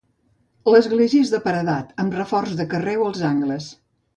L'església 0.75 1.27
és 1.27 1.33
de 1.35 1.39
paredat 1.43 1.93
amb 2.05 2.17
reforç 2.21 2.59
de 2.63 2.69
carreu 2.75 3.07
als 3.11 3.25
angles. 3.35 3.73